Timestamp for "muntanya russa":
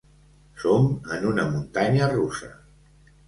1.51-2.49